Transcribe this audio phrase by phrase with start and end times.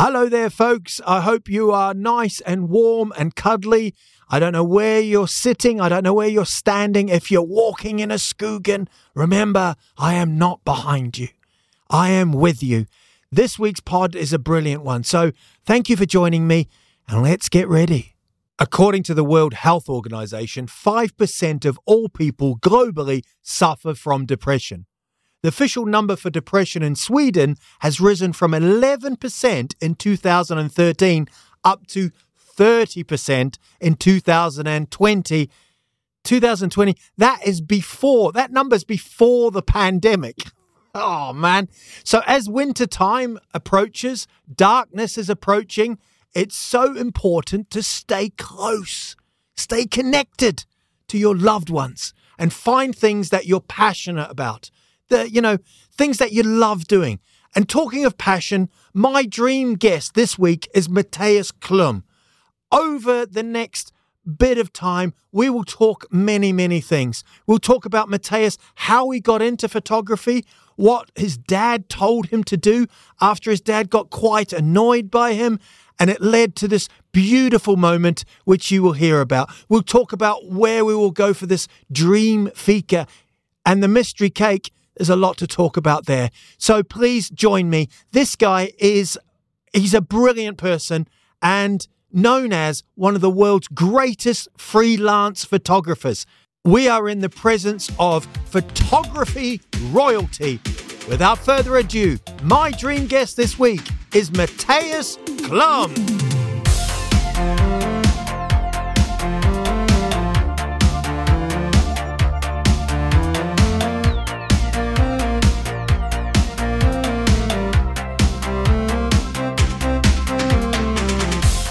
[0.00, 1.00] Hello there, folks.
[1.08, 3.96] I hope you are nice and warm and cuddly.
[4.30, 5.80] I don't know where you're sitting.
[5.80, 7.08] I don't know where you're standing.
[7.08, 11.30] If you're walking in a Skogan, remember, I am not behind you.
[11.90, 12.86] I am with you.
[13.32, 15.02] This week's pod is a brilliant one.
[15.02, 15.32] So
[15.66, 16.68] thank you for joining me
[17.08, 18.14] and let's get ready.
[18.60, 24.86] According to the World Health Organization, 5% of all people globally suffer from depression.
[25.42, 31.28] The official number for depression in Sweden has risen from 11% in 2013
[31.64, 32.10] up to
[32.56, 35.50] 30% in 2020.
[36.24, 40.36] 2020, that is before, that number's before the pandemic.
[40.94, 41.68] Oh man.
[42.02, 45.98] So as winter time approaches, darkness is approaching,
[46.34, 49.14] it's so important to stay close,
[49.54, 50.64] stay connected
[51.08, 54.70] to your loved ones and find things that you're passionate about
[55.08, 55.58] the you know
[55.92, 57.20] things that you love doing.
[57.54, 62.02] And talking of passion, my dream guest this week is Mattias Klum.
[62.70, 63.92] Over the next
[64.36, 67.24] bit of time, we will talk many, many things.
[67.46, 70.44] We'll talk about Mattias, how he got into photography,
[70.76, 72.86] what his dad told him to do
[73.20, 75.58] after his dad got quite annoyed by him.
[75.98, 79.50] And it led to this beautiful moment, which you will hear about.
[79.68, 83.06] We'll talk about where we will go for this dream fika
[83.66, 86.30] and the mystery cake there's a lot to talk about there.
[86.58, 87.88] So please join me.
[88.12, 89.18] This guy is,
[89.72, 91.08] he's a brilliant person
[91.40, 96.26] and known as one of the world's greatest freelance photographers.
[96.64, 100.60] We are in the presence of photography royalty.
[101.08, 105.94] Without further ado, my dream guest this week is Mattias Klum.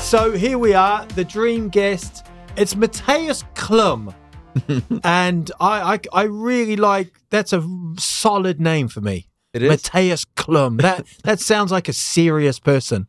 [0.08, 2.26] So here we are, the dream guest.
[2.56, 4.16] It's Mattias Klum.
[5.04, 7.62] and I, I, I really like that's a
[8.00, 9.28] solid name for me.
[9.54, 10.82] It is Mattias Klum.
[10.82, 13.08] That that sounds like a serious person.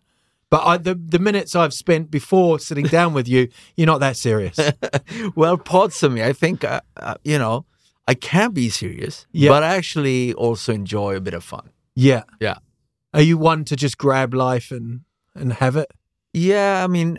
[0.50, 4.16] But I, the the minutes I've spent before sitting down with you, you're not that
[4.16, 4.58] serious.
[5.36, 7.64] well, parts of me, I think, uh, uh, you know,
[8.08, 9.50] I can be serious, yeah.
[9.50, 11.70] but I actually also enjoy a bit of fun.
[11.94, 12.56] Yeah, yeah.
[13.14, 15.02] Are you one to just grab life and
[15.36, 15.92] and have it?
[16.38, 17.18] Yeah, I mean,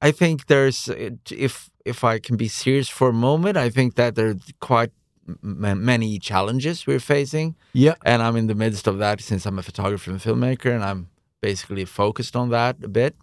[0.00, 0.88] I think there's
[1.30, 4.92] if if I can be serious for a moment, I think that there are quite
[5.28, 7.56] m- many challenges we're facing.
[7.72, 10.84] Yeah, and I'm in the midst of that since I'm a photographer and filmmaker, and
[10.84, 11.08] I'm
[11.40, 13.16] basically focused on that a bit.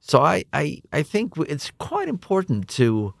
[0.00, 3.14] So I I I think it's quite important to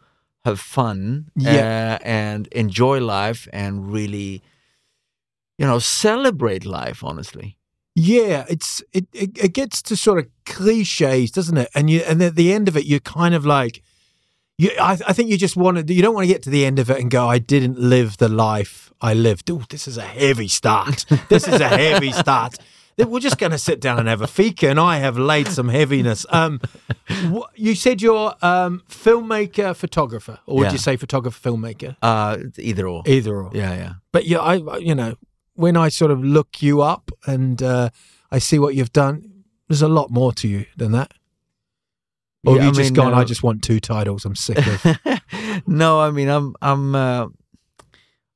[0.44, 1.98] have fun yeah.
[2.00, 4.42] uh, and enjoy life and really
[5.58, 7.56] you know celebrate life honestly
[7.94, 11.68] yeah, it's it, it, it gets to sort of cliches, doesn't it?
[11.74, 13.82] And you and at the end of it, you're kind of like,
[14.56, 14.70] you.
[14.80, 15.90] I, I think you just wanted.
[15.90, 18.16] You don't want to get to the end of it and go, "I didn't live
[18.16, 21.04] the life I lived." Oh, this is a heavy start.
[21.28, 22.58] this is a heavy start.
[22.98, 25.68] We're just going to sit down and have a fika, and I have laid some
[25.68, 26.24] heaviness.
[26.30, 26.60] Um,
[27.54, 30.72] you said you're um, filmmaker, photographer, or would yeah.
[30.72, 31.96] you say photographer, filmmaker?
[32.02, 33.02] Uh, either or.
[33.06, 33.50] Either or.
[33.54, 33.92] Yeah, yeah.
[34.12, 35.16] But yeah, I, you know,
[35.54, 37.90] when I sort of look you up and uh,
[38.30, 41.12] I see what you've done, there's a lot more to you than that.
[42.44, 43.14] Or yeah, you I just mean, gone?
[43.14, 44.24] Uh, I just want two titles.
[44.24, 44.98] I'm sick of.
[45.66, 47.28] no, I mean I'm I'm uh,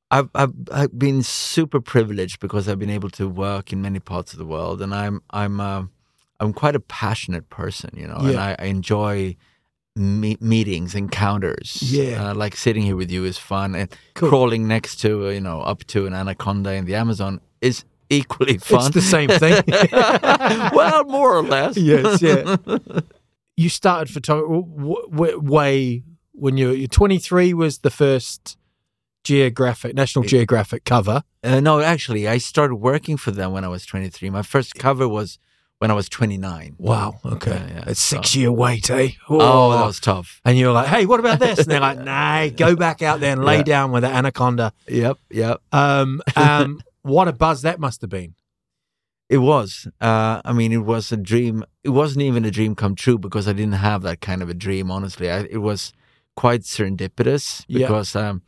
[0.09, 4.31] I've, I've I've been super privileged because I've been able to work in many parts
[4.31, 5.83] of the world, and I'm I'm uh,
[6.39, 8.29] I'm quite a passionate person, you know, yeah.
[8.29, 9.35] and I, I enjoy
[9.97, 11.79] me- meetings, encounters.
[11.81, 14.29] Yeah, uh, like sitting here with you is fun, and cool.
[14.29, 18.85] crawling next to you know up to an anaconda in the Amazon is equally fun.
[18.85, 19.63] It's the same thing.
[20.73, 21.77] well, more or less.
[21.77, 22.57] Yes, yeah.
[23.57, 28.57] you started photography w- w- way when you were 23 was the first
[29.23, 31.23] Geographic National Geographic cover.
[31.43, 34.29] Uh, no, actually, I started working for them when I was 23.
[34.29, 35.39] My first cover was
[35.79, 36.75] when I was 29.
[36.79, 37.19] Wow.
[37.25, 37.51] Okay.
[37.51, 37.83] Yeah, yeah.
[37.87, 39.09] It's six year wait, eh?
[39.29, 40.41] Oh, oh, that was tough.
[40.43, 41.59] And you're like, hey, what about this?
[41.59, 43.63] And they're like, nah, go back out there and lay yeah.
[43.63, 44.73] down with the anaconda.
[44.87, 45.17] Yep.
[45.31, 45.61] Yep.
[45.71, 48.35] Um, um, what a buzz that must have been.
[49.29, 49.87] It was.
[49.99, 51.63] Uh, I mean, it was a dream.
[51.83, 54.53] It wasn't even a dream come true because I didn't have that kind of a
[54.53, 55.29] dream, honestly.
[55.29, 55.91] I, it was
[56.35, 58.41] quite serendipitous because, um,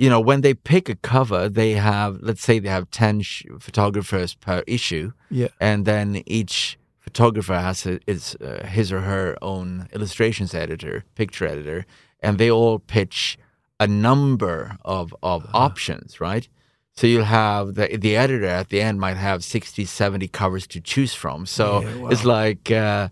[0.00, 3.44] you know, when they pick a cover, they have, let's say they have 10 sh-
[3.60, 5.12] photographers per issue.
[5.30, 5.48] Yeah.
[5.60, 11.46] And then each photographer has a, is, uh, his or her own illustrations editor, picture
[11.46, 11.84] editor,
[12.20, 13.36] and they all pitch
[13.78, 15.58] a number of, of uh-huh.
[15.58, 16.48] options, right?
[16.94, 20.80] So you'll have the the editor at the end might have 60, 70 covers to
[20.80, 21.46] choose from.
[21.46, 23.08] So Yeah, it's like, uh,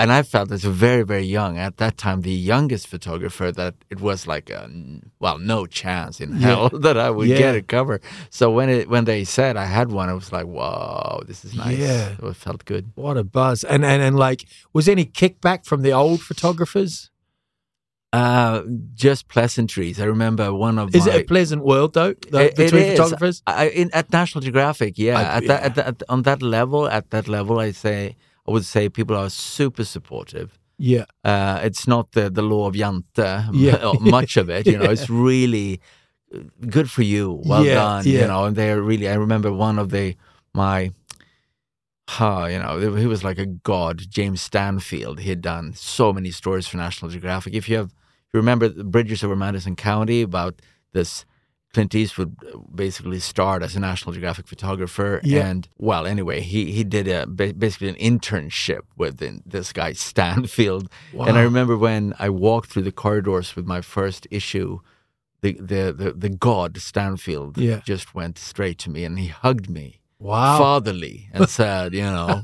[0.00, 3.74] and I felt as a very, very young at that time, the youngest photographer that
[3.90, 4.70] it was like, a,
[5.18, 6.46] well, no chance in Yeah.
[6.48, 7.38] hell that I would Yeah.
[7.38, 8.00] get a cover.
[8.30, 11.54] So when it when they said I had one, I was like, whoa, this is
[11.54, 11.78] nice.
[11.78, 12.14] Yeah.
[12.22, 12.84] It felt good.
[12.94, 13.64] What a buzz!
[13.64, 17.10] And and and like, was any kickback from the old photographers?
[18.10, 18.62] Uh,
[18.94, 20.00] just pleasantries.
[20.00, 22.14] I remember one of the Is my, it a pleasant world though?
[22.14, 22.98] The, It- it between is.
[22.98, 23.42] photographers?
[23.46, 27.10] I, in, at National Geographic, yeah, I- at, That, at, at on that level, at
[27.10, 28.16] that level, I say
[28.48, 30.58] I would say people are super supportive.
[30.78, 31.04] Yeah.
[31.22, 33.92] Uh, it's not the the law of Jante, Yeah.
[34.00, 34.66] much of it.
[34.66, 35.80] You know, it's really
[36.34, 36.38] uh,
[36.70, 37.42] good for you.
[37.44, 38.06] Well Yeah, done.
[38.06, 39.08] You know, and they're really.
[39.08, 40.16] I remember one of the
[40.54, 40.92] my.
[42.18, 45.20] Uh, you know, he was like a god, James Stanfield.
[45.20, 47.52] He had done so many stories for National Geographic.
[47.52, 50.62] If you have, if you remember the Bridges over Madison County about
[50.92, 51.26] this
[51.74, 55.46] Clint Eastwood uh, basically starred as a National Geographic photographer, Yeah.
[55.48, 61.36] and well, anyway, he he did a basically an internship with this guy Stanfield, and
[61.38, 64.78] I remember when I walked through the corridors with my first issue,
[65.42, 67.80] the the the, the god Stanfield Yeah.
[67.84, 70.58] just went straight to me and he hugged me Wow.
[70.58, 72.42] fatherly and said, you know.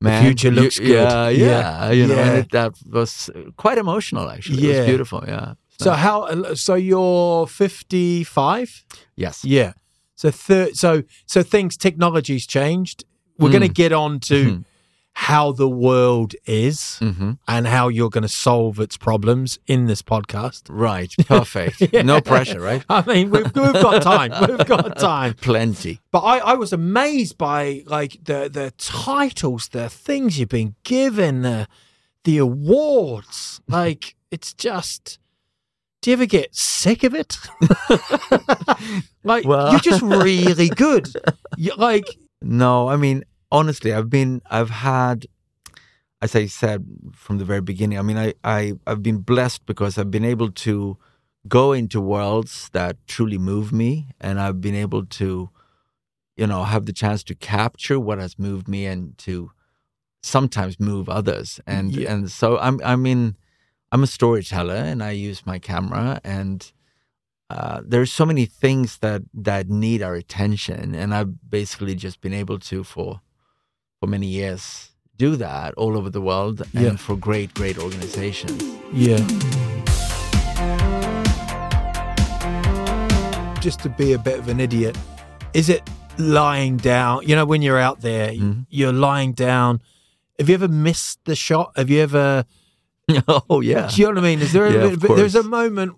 [0.00, 1.46] Man, future you- looks good." Yeah, Yeah.
[1.46, 2.26] yeah, you know, Yeah.
[2.28, 4.28] and it, that was quite emotional.
[4.30, 5.24] Actually, it was beautiful.
[5.26, 5.54] Yeah.
[5.78, 6.54] So how?
[6.54, 8.84] So you're 55.
[9.16, 9.72] yes, Yeah.
[10.16, 13.04] So thir- so so things technology's changed.
[13.38, 14.64] We're going to get on to Mhm.
[15.12, 20.02] how the world is hmm and how you're going to solve its problems in this
[20.02, 20.62] podcast.
[20.68, 21.92] right, perfect.
[22.04, 22.84] No pressure, right?
[22.88, 24.32] I mean, we've, we've got time.
[24.48, 25.34] We've got time.
[25.34, 26.00] Plenty.
[26.10, 31.42] But I, I was amazed by like the the titles, the things you've been given,
[31.42, 31.68] the
[32.24, 33.60] the awards.
[33.68, 35.20] Like it's just.
[36.00, 37.36] Do you ever get sick of it?
[39.24, 41.08] like Well- you're just really good.
[41.56, 42.06] You, like
[42.42, 45.26] No, I mean honestly, I've been, I've had,
[46.20, 46.84] as I said
[47.14, 47.98] from the very beginning.
[47.98, 50.98] I mean, I, I, I've been blessed because I've been able to
[51.48, 55.48] go into worlds that truly move me, and I've been able to,
[56.36, 59.50] you know, have the chance to capture what has moved me and to
[60.22, 61.58] sometimes move others.
[61.66, 62.12] And Yeah.
[62.12, 63.34] and so I'm, I mean,
[63.90, 66.70] I'm a storyteller, and I use my camera and.
[67.50, 72.34] Uh, there's so many things that that need our attention, and I've basically just been
[72.34, 73.22] able to for
[74.00, 76.88] for many years do that all over the world Yeah.
[76.90, 78.62] and for great great organizations.
[78.92, 79.16] Yeah.
[83.60, 84.98] Just to be a bit of an idiot,
[85.54, 85.82] is it
[86.18, 87.26] lying down?
[87.26, 88.66] You know, when you're out there, Mhm.
[88.68, 89.80] you're lying down.
[90.38, 91.72] Have you ever missed the shot?
[91.76, 92.44] Have you ever?
[93.50, 94.40] oh yeah, Do you know what I mean?
[94.40, 94.66] Is there?
[94.66, 95.94] A, Yeah, bit- there's a moment.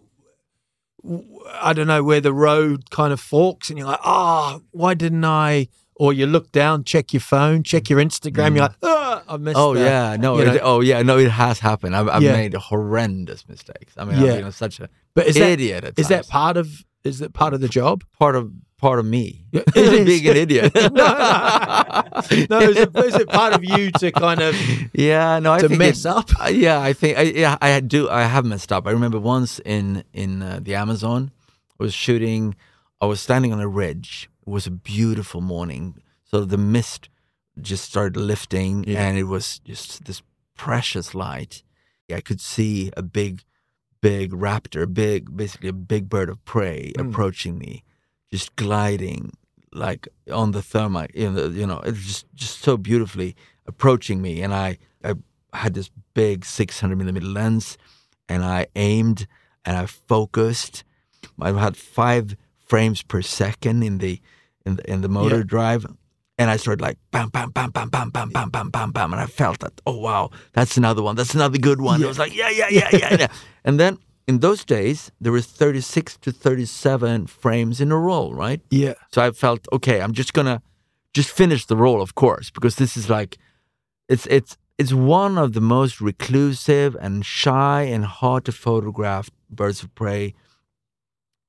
[1.63, 5.25] I don't know where the road kind of forks, and you're like, ah, why didn't
[5.25, 5.69] I?
[5.97, 8.55] Or you look down, check your phone, check your Instagram.
[8.55, 9.57] You're like, ah, I missed.
[9.59, 11.95] Oh the-" yeah, no, it, oh yeah, no, it has happened.
[11.97, 12.33] I've, I've Yeah.
[12.33, 13.95] made horrendous mistakes.
[13.97, 14.35] I mean, Yeah.
[14.35, 15.95] I've been such a But is that idiot.
[15.99, 18.05] Is that part of is that part of the job?
[18.19, 19.45] part of part of me?
[19.53, 20.75] Yeah, it being an idiot.
[20.75, 20.91] no,
[22.51, 24.55] no, is it, is it part of you to kind of
[24.93, 26.31] yeah, no, I to think mess it- up?
[26.41, 28.09] Uh, yeah, I think I, yeah, I do.
[28.09, 28.87] I have messed up.
[28.87, 31.31] I remember once in in uh, the Amazon,
[31.79, 32.55] I was shooting.
[33.01, 34.29] I was standing on a ridge.
[34.47, 37.09] It was a beautiful morning, so the mist
[37.61, 39.07] just started lifting, Yeah.
[39.07, 40.23] and it was just this
[40.57, 41.63] precious light.
[42.13, 43.45] I could see a big,
[44.01, 47.11] big raptor, big, basically a big bird of prey Mm.
[47.11, 47.83] approaching me,
[48.31, 49.33] just gliding
[49.73, 51.13] like on the thermite.
[51.15, 55.15] You know, you know, it was just just so beautifully approaching me, and I I
[55.53, 57.77] had this big 600 millimeter lens,
[58.29, 59.27] and I aimed
[59.65, 60.85] and I focused.
[61.41, 64.21] I had five frames per second in the
[64.67, 65.43] in the in the motor Yeah.
[65.45, 65.87] drive,
[66.41, 69.21] and I started like bam, bam, bam, bam, bam, bam, bam, bam, bam, bam, and
[69.21, 72.01] I felt that oh wow, that's another one, that's another good one.
[72.01, 72.07] Yeah.
[72.07, 73.27] I was like yeah, yeah, yeah, yeah, yeah.
[73.67, 78.63] and then in those days there was 36 to 37 frames in a roll, right?
[78.71, 80.01] Yeah, So I felt okay.
[80.01, 80.63] I'm just gonna
[81.13, 83.37] just finish the roll, of course, because this is like
[84.09, 89.83] it's it's it's one of the most reclusive and shy and hard to photograph birds
[89.83, 90.33] of prey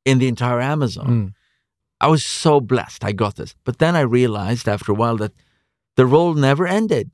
[0.04, 1.08] in the entire Amazon.
[1.08, 1.34] Mm.
[2.02, 5.32] I was so blessed I got this, but then I realized after a while that
[5.96, 7.12] the role never ended.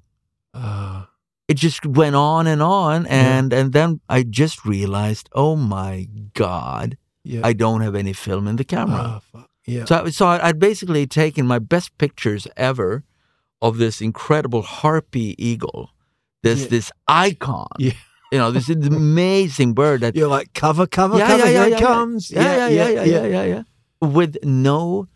[0.54, 1.04] uh,
[1.48, 6.98] It just went on and on, and and then I just realized, oh my god,
[7.24, 7.48] yeah.
[7.50, 9.02] I don't have any film in the camera.
[9.16, 9.50] Oh, fuck.
[9.66, 13.04] Yeah, So, I- so I'd basically taken my best pictures ever
[13.62, 15.90] of this incredible harpy eagle,
[16.44, 16.70] this Yeah.
[16.70, 17.68] this icon.
[17.80, 17.94] Yeah.
[18.32, 21.44] You know, this amazing bird that you're like cover, cover, yeah, cover.
[21.44, 22.32] yeah, yeah, here yeah, it comes.
[22.32, 23.64] Yeah, yeah, yeah, yeah, yeah, yeah, yeah.
[24.02, 25.08] With no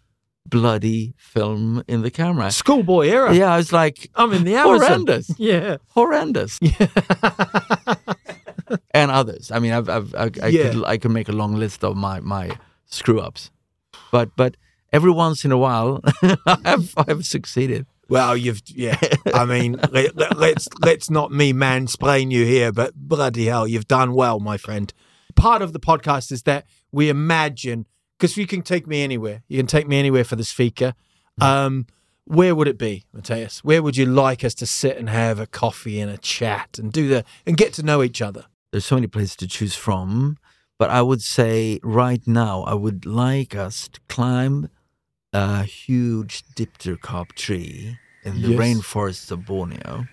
[0.46, 2.52] bloody film in the camera.
[2.52, 3.34] Schoolboy era.
[3.34, 5.78] Yeah, I was like, I'm in the horrendous, Yeah.
[5.90, 6.58] horrendous.
[6.62, 6.88] Yeah.
[8.94, 9.52] and others.
[9.52, 10.72] I mean, I've, I've, I, I, Yeah.
[10.72, 13.52] could, I could make a long list of my, my screw ups,
[14.12, 14.58] but but
[14.92, 16.02] every once in a while,
[16.46, 17.86] I've, I've succeeded.
[18.10, 19.00] Well, you've yeah.
[19.34, 23.88] I mean, let, let, let's let's not me mansplain you here, but bloody hell, you've
[23.88, 24.92] done well, my friend.
[25.36, 27.86] Part of the podcast is that we imagine
[28.22, 29.42] because you can take me anywhere.
[29.48, 30.94] You can take me anywhere for this fika.
[31.42, 31.88] Um,
[32.26, 33.60] where would it be, Mattias?
[33.64, 36.94] Where would you like us to sit and have a coffee and a chat and
[36.94, 38.46] do the and get to know each other?
[38.72, 40.38] There's so many places to choose from,
[40.78, 44.70] but I would say right now, I would like us to climb
[45.34, 48.60] a huge dipterocarp tree in the Yes.
[48.60, 50.06] rainforests of Borneo.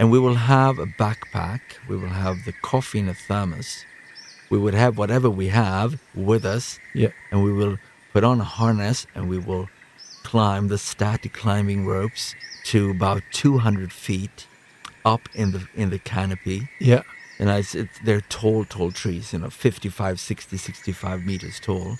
[0.00, 3.84] And we will have a backpack, we will have the coffee in a thermos,
[4.52, 7.12] we would have whatever we have with us, Yeah.
[7.30, 7.76] and we will
[8.12, 9.66] put on a harness and we will
[10.30, 12.34] climb the static climbing ropes
[12.70, 14.46] to about 200 feet
[15.04, 17.02] up in the in the canopy Yeah.
[17.40, 21.96] and I, it's, they're tall, tall trees, you know, 55, 60, 65 meters tall.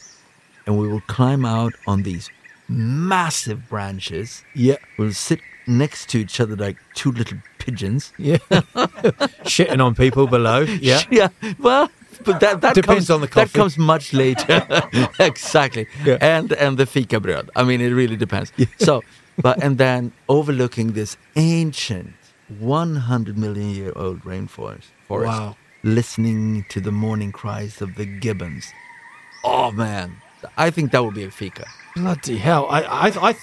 [0.66, 2.30] And we will climb out on these
[2.68, 4.44] massive branches.
[4.54, 4.76] Yeah.
[4.99, 8.12] We'll sit next to each other like two little pigeons.
[8.18, 8.37] Yeah.
[9.54, 10.61] Shitting on people below.
[10.61, 11.00] Yeah.
[11.11, 11.28] yeah.
[11.59, 11.90] Well,
[12.25, 14.64] but that, that Depends comes, on the That comes much later.
[15.19, 15.87] exactly.
[16.04, 16.19] Yeah.
[16.21, 17.50] And and the fika bread.
[17.57, 18.52] I mean, it really depends.
[18.78, 19.02] So,
[19.40, 22.12] but and then overlooking this ancient,
[22.59, 24.87] 100 million year old rainforest.
[25.09, 25.57] Forest, Wow.
[25.85, 28.73] Listening to the morning cries of the gibbons.
[29.45, 30.16] Oh man,
[30.57, 31.66] I think that would be a fika.
[31.97, 32.66] Bloody hell!
[32.71, 33.35] I I I,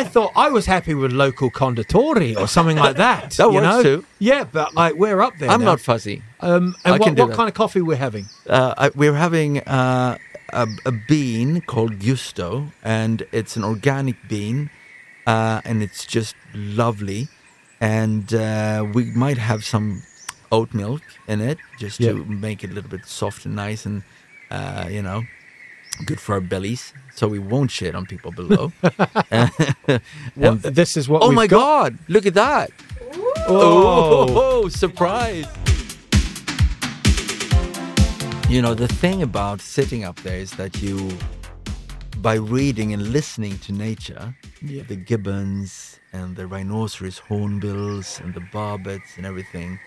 [0.00, 3.32] I thought I was happy with local conditori or something like that.
[3.38, 3.82] That you works know?
[3.82, 3.98] too.
[4.30, 5.50] Yeah, but like we're up there.
[5.52, 5.72] I'm now.
[5.72, 6.22] not fuzzy.
[6.40, 7.36] Um, and I what, can do what that.
[7.36, 8.26] kind of coffee we're having?
[8.48, 10.16] uh, I, we're having uh,
[10.62, 12.48] a, a bean called Gusto,
[12.82, 14.70] and it's an organic bean,
[15.26, 17.28] uh, and it's just lovely.
[17.80, 20.02] And uh, we might have some
[20.50, 22.12] oat milk in it just Yeah.
[22.12, 24.02] to make it a little bit soft and nice, and
[24.50, 25.22] uh, you know,
[26.06, 28.72] good for our bellies, so we won't shit on people below.
[30.34, 31.22] What, this is what.
[31.22, 31.58] oh my got.
[31.92, 31.98] God!
[32.08, 32.70] Look at that!
[33.48, 34.26] Oh.
[34.28, 35.46] Oh, surprise!
[38.48, 41.10] You know, the thing about sitting up there is that you,
[42.18, 44.82] by reading and listening to nature, Yeah.
[44.82, 49.78] the gibbons and the rhinoceros hornbills and the barbets and everything,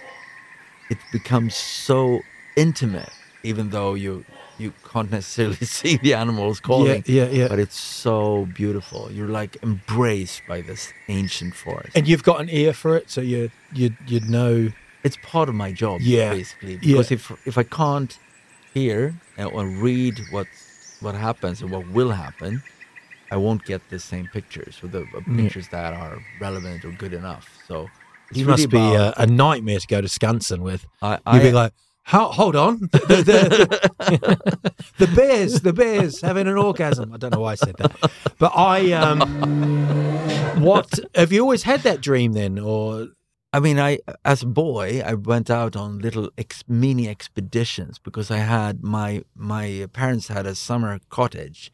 [0.90, 2.22] it becomes so
[2.56, 3.12] intimate,
[3.44, 4.26] even though you
[4.58, 7.04] you can't necessarily see the animals calling.
[7.08, 7.48] yeah, yeah.
[7.48, 9.12] But it's so beautiful.
[9.12, 11.92] You're like embraced by this ancient forest.
[11.96, 14.72] And you've got an ear for it, so you you you'd know.
[15.04, 16.32] it's part of my job Yeah.
[16.34, 16.80] basically Yeah.
[16.88, 18.12] because if if i can't
[18.74, 19.00] hear
[19.38, 20.48] and- or read what
[21.06, 22.64] what happens and what will happen
[23.36, 25.36] i won't get the same pictures or the uh, Yeah.
[25.42, 27.76] pictures that are relevant or good enough so
[28.30, 30.82] it's You really must be uh, a, a nightmare to go to Skansen with.
[31.10, 31.74] I, You'd be like,
[32.10, 37.12] How, hold on, the, the, the bears, the bears having an orgasm.
[37.12, 38.92] I don't know why I said that, but I.
[38.92, 39.20] Um,
[40.62, 43.08] what have you always had that dream then, or
[43.52, 48.30] I mean, I as a boy, I went out on little ex, mini expeditions because
[48.30, 51.72] I had my my parents had a summer cottage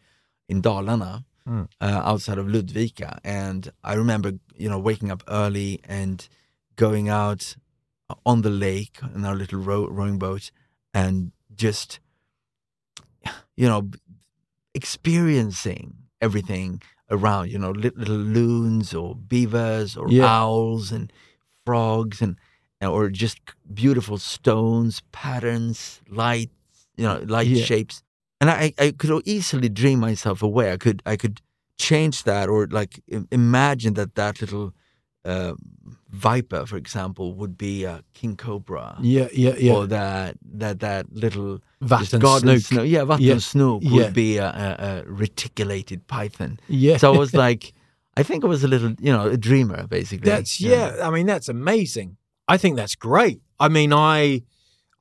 [0.48, 1.68] in Dalarna, Mm.
[1.82, 6.28] uh, outside of Ludvika, and I remember you know waking up early and
[6.76, 7.56] going out
[8.26, 10.52] on the lake in our little row, rowing boat
[10.94, 12.00] and just
[13.56, 13.90] you know
[14.74, 20.42] experiencing everything around you know lit- little loons or beavers or Yeah.
[20.42, 21.12] owls and
[21.66, 22.36] frogs and
[22.82, 23.38] or just
[23.74, 26.50] beautiful stones patterns light,
[26.98, 27.64] you know light Yeah.
[27.66, 28.02] shapes
[28.40, 31.42] and I, I could easily dream myself away i could i could
[31.78, 33.02] change that or like
[33.32, 34.74] imagine that that little
[35.26, 35.54] uh,
[36.12, 41.06] viper for example would be a king cobra yeah, yeah, yeah, or that that that
[41.14, 42.60] little garden snook.
[42.62, 42.88] snook.
[42.88, 43.38] Yeah, Vatten Yeah.
[43.40, 43.92] snook Yeah.
[43.94, 46.60] would be a, a, a reticulated python.
[46.68, 46.98] yeah.
[46.98, 47.74] So I was like,
[48.18, 50.30] I think I was a little, you know, a dreamer basically.
[50.30, 50.98] That's yeah.
[51.02, 52.18] I mean, that's amazing.
[52.48, 53.40] I think that's great.
[53.60, 54.44] I mean, I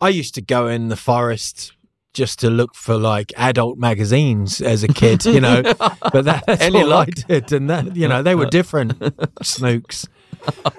[0.01, 1.73] I used to go in the forest
[2.15, 5.63] just to look for like adult magazines as a kid, you know.
[6.13, 7.09] but that, that's Any all luck?
[7.09, 8.95] I did, and that you know they were different
[9.43, 10.07] snooks.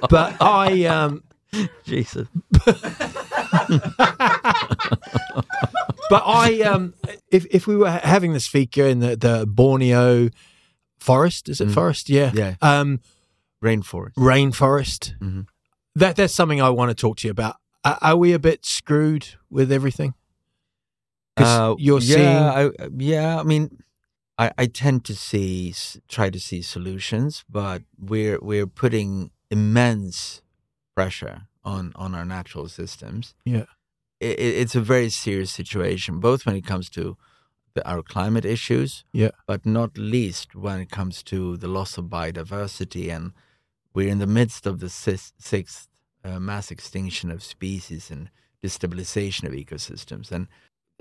[0.09, 1.23] But I um,
[1.85, 2.27] Jesus.
[6.09, 6.93] but I um,
[7.29, 10.29] if if we were having this fika in the the Borneo
[11.00, 11.73] forest, is it Mm.
[11.73, 12.09] forest?
[12.09, 12.31] Yeah.
[12.33, 12.55] Yeah.
[12.61, 13.00] Um,
[13.63, 14.13] Rainforest.
[14.15, 15.17] rainforest.
[15.19, 15.45] Mhm.
[15.95, 17.55] That that's something I want to talk to you about.
[17.83, 20.13] Are, are we a bit screwed with everything?
[21.35, 22.71] Because you're yeah, seeing.
[22.81, 23.39] I, yeah.
[23.39, 23.77] I mean,
[24.38, 25.73] I, I tend to see
[26.07, 30.41] try to see solutions, but we're we're putting immense
[30.95, 33.33] pressure on on our natural systems.
[33.45, 33.65] Yeah.
[34.19, 37.17] it, it's a very serious situation, both when it comes to
[37.73, 39.31] the, our climate issues, Yeah.
[39.47, 43.31] but not least when it comes to the loss of biodiversity, and
[43.93, 45.88] we're in the midst of the sis- sixth
[46.23, 48.29] uh, mass extinction of species and
[48.63, 50.31] destabilization of ecosystems.
[50.31, 50.47] And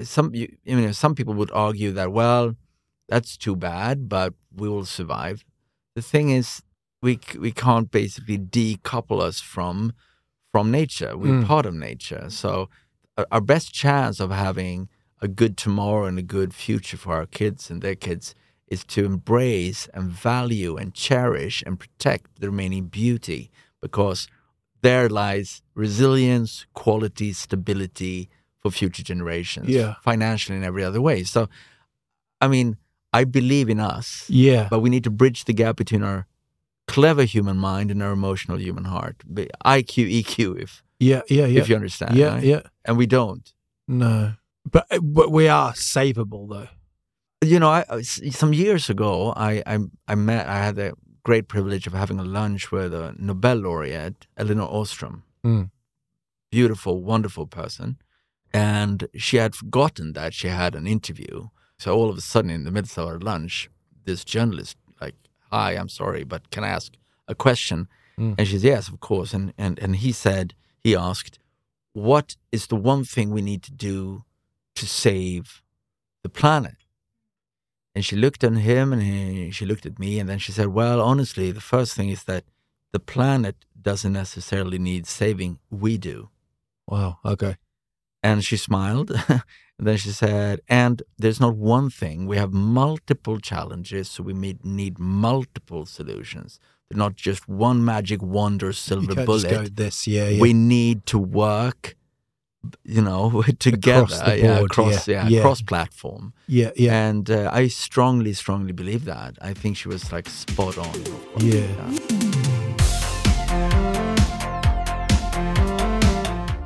[0.04, 2.56] some, you, you know, some people would argue that well,
[3.08, 5.44] that's too bad, but we will survive.
[5.94, 6.62] The thing is,
[7.02, 9.92] we we can't basically decouple us from
[10.52, 11.16] from nature.
[11.16, 11.46] We're Mm.
[11.46, 12.68] part of nature, so
[13.30, 14.88] our best chance of having
[15.20, 18.34] a good tomorrow and a good future for our kids and their kids
[18.68, 23.50] is to embrace and value and cherish and protect the remaining beauty
[23.82, 24.28] because
[24.82, 29.94] there lies resilience, quality, stability for future generations, Yeah.
[30.02, 31.24] financially and every other way.
[31.24, 31.48] So,
[32.40, 32.76] I mean,
[33.12, 34.68] I believe in us, yeah.
[34.70, 36.26] but we need to bridge the gap between our
[36.86, 39.16] clever human mind and our emotional human heart.
[39.64, 41.22] IQ, EQ, if Yeah.
[41.28, 41.46] Yeah.
[41.46, 41.60] Yeah.
[41.60, 42.14] if you understand.
[42.16, 42.34] yeah.
[42.34, 42.44] right?
[42.44, 42.62] Yeah.
[42.84, 43.52] And we don't.
[43.88, 44.34] No.
[44.70, 46.68] But but we are savable though.
[47.42, 50.46] You know, I, some years ago, I, I I met.
[50.46, 50.92] I had the
[51.24, 55.22] great privilege of having a lunch with a Nobel laureate, Elinor Ostrom.
[55.44, 55.70] Mm.
[56.50, 57.96] Beautiful, wonderful person,
[58.52, 61.48] and she had forgotten that she had an interview.
[61.78, 63.70] So all of a sudden, in the midst of our lunch,
[64.04, 65.14] this journalist like,
[65.50, 66.92] "Hi, I'm sorry, but can I ask
[67.28, 67.88] a question?"
[68.18, 68.34] Mm.
[68.38, 71.38] And she said, "Yes, of course." And and and he said, he asked,
[71.92, 74.24] "What is the one thing we need to do
[74.74, 75.62] to save
[76.22, 76.76] the planet?"
[77.94, 80.68] And she looked at him and he, she looked at me, and then she said,
[80.68, 82.44] Well, honestly, the first thing is that
[82.92, 86.30] the planet doesn't necessarily need saving, we do.
[86.86, 87.18] Wow.
[87.24, 87.56] Okay.
[88.22, 89.12] And she smiled.
[89.78, 94.64] then she said, And there's not one thing, we have multiple challenges, so we need,
[94.64, 96.60] need multiple solutions.
[96.88, 99.48] They're not just one magic wand or You silver can't bullet.
[99.48, 100.06] just go this.
[100.06, 100.28] Yeah.
[100.28, 100.40] Yeah.
[100.40, 101.96] We need to work.
[102.84, 105.40] You know, together, the yeah, across, yeah, yeah, yeah.
[105.40, 106.34] cross platform.
[106.46, 106.72] yeah.
[106.76, 107.08] Yeah.
[107.08, 109.38] And uh, I strongly, strongly believe that.
[109.40, 110.92] I think she was like spot on.
[111.38, 112.29] Yeah.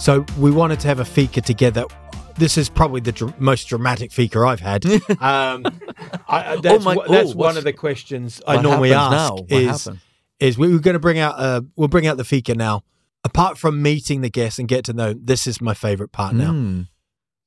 [0.04, 1.86] So we wanted to have a fika together.
[2.36, 4.84] This is probably the dr- most dramatic fika I've had.
[5.08, 5.64] um,
[6.28, 9.32] I, I- that's my- wha- that's oh, one of the questions I normally ask.
[9.48, 9.88] is
[10.40, 12.82] is we were going to bring out uh, we'll bring out the fika now.
[13.24, 16.50] Apart from meeting the guests and get to know, this is my favorite part now.
[16.52, 16.88] Mm,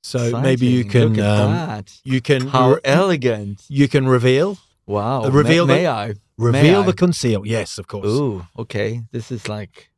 [0.02, 3.66] So maybe you can um, you can How re- elegant!
[3.68, 5.26] you can reveal Wow.
[5.26, 6.14] Uh, reveal may, the- may I?
[6.40, 6.86] reveal I?
[6.88, 7.46] the conceal.
[7.46, 8.08] Yes, of course.
[8.08, 9.04] Ooh, okay.
[9.12, 9.92] This is like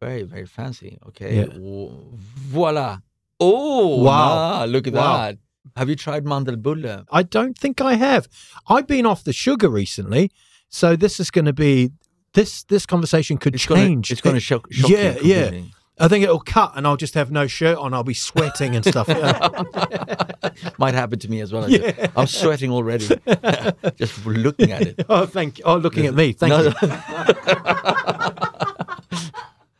[0.00, 0.98] very, very fancy.
[1.08, 1.36] Okay.
[1.38, 1.46] Yeah.
[1.58, 2.98] Vo- Voila.
[3.40, 4.36] Oh, Wow.
[4.60, 4.64] wow.
[4.66, 5.16] look at Wow.
[5.18, 5.38] that.
[5.76, 7.04] Have you tried mandelbulle?
[7.10, 8.28] I don't think I have.
[8.68, 10.30] I've been off the sugar recently,
[10.68, 11.90] so this is going to be
[12.34, 14.08] this this conversation could It's change.
[14.08, 15.42] Gonna, it's going to shock, shock Yeah, you yeah.
[15.44, 15.72] completely.
[15.98, 17.94] I think it'll cut, and I'll just have no shirt on.
[17.94, 19.08] I'll be sweating and stuff.
[20.78, 21.64] Might happen to me as well.
[21.64, 21.94] actually.
[22.14, 23.08] I'm sweating already
[23.96, 25.06] just looking at it.
[25.08, 25.64] oh, thank you.
[25.64, 26.32] Oh, looking at me.
[26.32, 26.72] Thank No, you.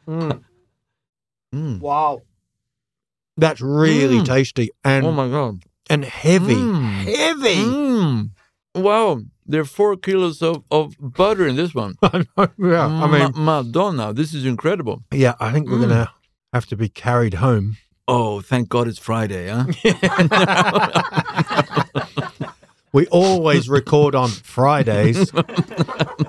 [0.07, 0.41] No.
[1.55, 1.81] Mm.
[1.81, 2.23] Wow,
[3.37, 4.25] that's really Mm.
[4.27, 5.63] tasty and Oh my god.
[5.89, 7.05] and heavy, Mm.
[7.17, 7.57] heavy.
[7.65, 8.31] Mm.
[8.75, 9.21] Wow.
[9.49, 11.95] There are four kilos of, of butter in this one.
[12.03, 12.25] I
[12.59, 15.05] yeah, I mean, Ma- Madonna, this is incredible.
[15.13, 15.89] yeah, I think we're Mm.
[15.89, 16.11] gonna
[16.53, 17.77] have to be carried home.
[18.09, 19.67] Oh, thank God it's Friday, huh?
[22.93, 25.31] We always record on Fridays.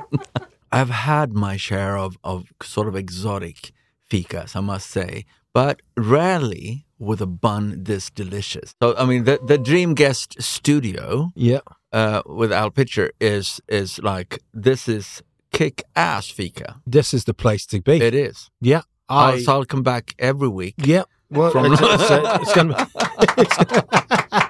[0.77, 3.71] I've had my share of, of sort of exotic
[4.11, 8.75] fikas, I must say, but rarely with a bun this delicious.
[8.81, 11.61] So, I mean, the, the Dream Guest studio yeah,
[11.91, 16.79] uh, with Al Pitcher is is like, this is kick ass fika.
[16.85, 17.97] this is the place to be.
[17.99, 18.51] It is.
[18.61, 19.31] yeah, I.
[19.31, 20.75] I'll, so I'll come back every week.
[20.77, 21.03] Yeah.
[21.29, 24.43] Well, From- it's, it's, uh, it's gonna.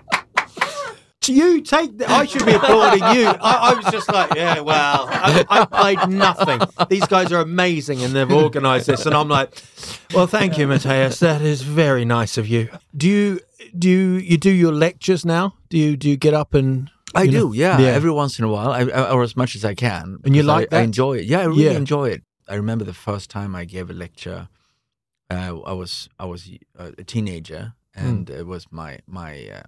[1.30, 1.98] You take.
[1.98, 3.28] The, I should be applauding you.
[3.28, 6.60] I, I was just like, yeah, well, I, I paid nothing.
[6.90, 9.62] These guys are amazing, and they've organised this, and I'm like,
[10.14, 11.20] well, thank you, Mattias.
[11.20, 12.70] That is very nice of you.
[12.96, 13.40] Do you
[13.78, 15.56] do you, you do your lectures now?
[15.70, 16.90] Do you do you get up and?
[17.16, 17.88] I do, yeah, Yeah.
[17.88, 20.20] Every once in a while, I, or as much as I can.
[20.24, 21.26] And you like I, I enjoy it.
[21.26, 21.72] Yeah, I really Yeah.
[21.72, 22.22] enjoy it.
[22.48, 24.50] I remember the first time I gave a lecture.
[25.30, 28.06] Uh, I was I was a a teenager, Hmm.
[28.08, 29.64] and it was my my uh,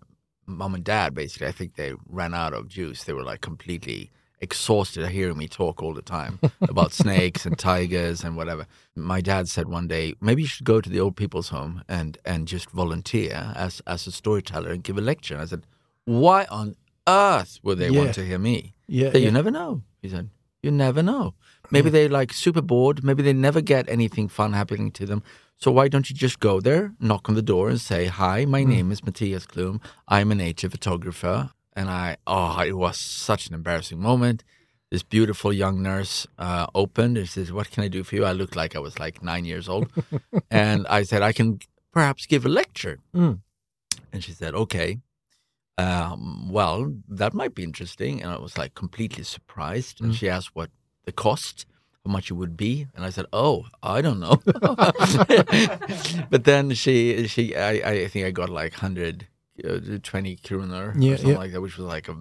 [0.57, 1.13] mom and dad.
[1.13, 3.03] Basically, I think they ran out of juice.
[3.03, 8.23] They were like completely exhausted hearing me talk all the time about snakes and tigers
[8.23, 8.65] and whatever.
[8.95, 12.17] My dad said one day, maybe you should go to the old people's home and
[12.25, 15.33] and just volunteer as as a storyteller and give a lecture.
[15.35, 15.65] And I said,
[16.05, 16.75] why on
[17.07, 17.99] earth would they Yeah.
[17.99, 18.73] want to hear me?
[18.88, 19.25] Yeah, Said, yeah.
[19.27, 19.81] You never know.
[20.01, 20.29] He said,
[20.62, 21.34] you never know.
[21.72, 23.04] Maybe they're like super bored.
[23.04, 25.24] Maybe they never get anything fun happening to them.
[25.58, 28.63] So why don't you just go there, knock on the door, and say, "Hi, my
[28.63, 29.82] name is Mattias Klum.
[30.08, 34.43] I'm a nature photographer." And I, oh, it was such an embarrassing moment.
[34.89, 38.32] This beautiful young nurse uh, opened and says, "What can I do for you?" I
[38.32, 39.91] looked like I was like nine years old,
[40.52, 41.60] and I said, "I can
[41.91, 43.41] perhaps give a lecture." Mm.
[44.12, 45.00] And she said, "Okay."
[45.79, 48.21] Um, well, that might be interesting.
[48.21, 50.01] And I was like completely surprised.
[50.01, 50.69] And she asked what
[51.05, 51.65] the cost,
[52.05, 52.87] how much it would be.
[52.95, 54.37] And I said, oh, I don't know.
[56.29, 61.31] but then she, she, I, I think I got like 120 kroner Yeah, or something
[61.33, 61.37] yeah.
[61.37, 62.15] like that, which was like, a,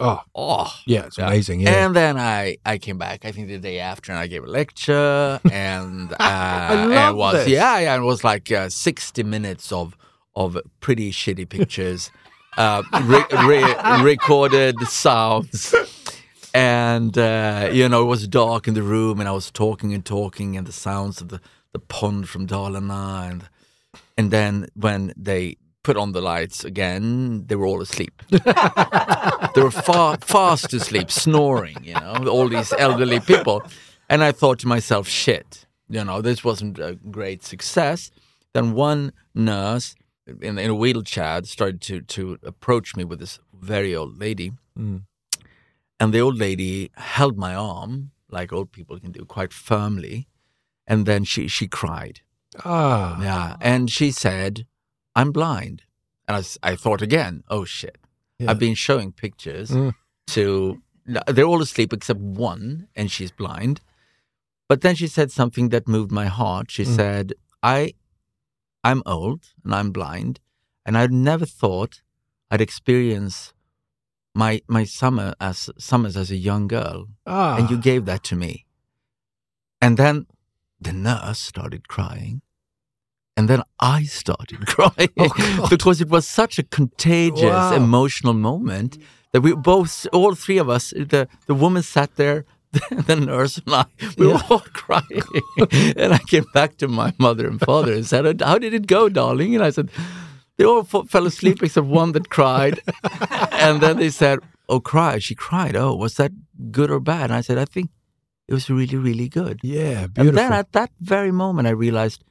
[0.00, 1.26] Oh, oh, yeah, it's Yeah.
[1.26, 1.58] amazing.
[1.60, 1.84] Yeah.
[1.86, 3.24] and then I, I came back.
[3.24, 7.48] I think the day after, and I gave a lecture, and uh, it was this.
[7.48, 9.96] yeah, yeah, it was like uh, sixty minutes of
[10.36, 12.12] of pretty shitty pictures,
[12.58, 15.74] uh, re- re- recorded sounds,
[16.52, 20.04] and uh, you know it was dark in the room, and I was talking and
[20.04, 21.40] talking, and the sounds of the
[21.72, 23.48] the pond from Dalarna, and
[24.16, 28.22] and then when they put on the lights again, they were all asleep.
[28.28, 33.62] they were far, fast asleep, snoring, you know, all these elderly people.
[34.10, 38.10] And I thought to myself, shit, you know, this wasn't a great success.
[38.52, 39.94] Then one nurse
[40.42, 44.52] in, in a wheelchair started to, to approach me with this very old lady.
[44.78, 45.02] Mm.
[46.00, 50.28] And the old lady held my arm, like old people can do, quite firmly.
[50.86, 52.20] And then she, she cried.
[52.64, 53.56] Ah, Yeah.
[53.60, 54.66] And she said,
[55.14, 55.82] I'm blind.
[56.28, 57.98] And I thought again, oh shit.
[58.38, 58.50] Yeah.
[58.50, 59.94] I've been showing pictures Mm.
[60.28, 60.80] to,
[61.26, 63.80] they're all asleep except one, and she's blind.
[64.68, 66.70] But then she said something that moved my heart.
[66.70, 66.96] She Mm.
[66.96, 67.94] said, I,
[68.84, 70.40] I'm old and I'm blind,
[70.86, 72.00] and I'd never thought
[72.50, 73.52] I'd experience
[74.34, 78.36] my, my summer as summers as a young girl ah, and you gave that to
[78.36, 78.66] me.
[79.80, 80.26] And then
[80.80, 82.42] the nurse started crying.
[83.36, 87.76] And then I started crying Oh, because it was such a contagious Wow.
[87.76, 88.98] emotional moment
[89.32, 92.44] that we both, all three of us, the, the woman sat there,
[92.90, 93.84] the nurse and I,
[94.18, 95.22] we were all crying.
[95.96, 99.08] and I came back to my mother and father and said, How did it go,
[99.08, 99.54] darling?
[99.54, 99.90] And I said,
[100.56, 102.80] They all f- fell asleep except one that cried.
[103.52, 105.18] and then they said, Oh, cry.
[105.18, 105.76] She cried.
[105.76, 106.32] Oh, was that
[106.70, 107.24] good or bad?
[107.30, 107.90] And I said, I think
[108.48, 109.60] it was really, really good.
[109.62, 110.28] yeah, beautiful.
[110.28, 112.22] And then at that very moment, I realized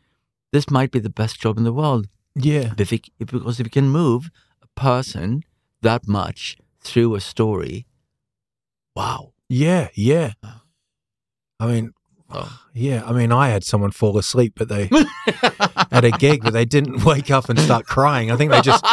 [0.52, 2.08] this might be the best job in the world.
[2.36, 4.30] yeah, If it, because if you can move
[4.62, 5.43] a person
[5.82, 7.86] that much through a story,
[8.95, 9.34] wow.
[9.50, 10.34] Yeah, yeah.
[10.44, 10.60] Uh-huh.
[11.60, 11.94] I mean,
[12.30, 12.60] Oh.
[12.74, 13.04] yeah.
[13.06, 14.90] I mean, I had someone fall asleep, but they
[15.92, 18.32] at a gig, but they didn't wake up and start crying.
[18.32, 18.86] I think they just